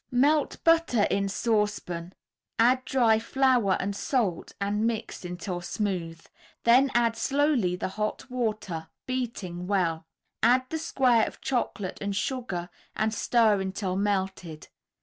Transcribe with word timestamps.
Melt 0.09 0.57
butter 0.63 1.03
in 1.11 1.29
saucepan, 1.29 2.13
add 2.57 2.83
dry 2.85 3.19
flour 3.19 3.77
and 3.79 3.95
salt 3.95 4.51
and 4.59 4.87
mix 4.87 5.23
until 5.23 5.61
smooth, 5.61 6.25
then 6.63 6.89
add 6.95 7.15
slowly 7.15 7.75
the 7.75 7.89
hot 7.89 8.27
water, 8.27 8.87
beating 9.05 9.67
well. 9.67 10.07
Add 10.41 10.65
the 10.71 10.79
square 10.79 11.27
of 11.27 11.39
chocolate 11.39 11.99
and 12.01 12.15
sugar 12.15 12.71
and 12.95 13.13
stir 13.13 13.61
until 13.61 13.95
melted. 13.95 14.69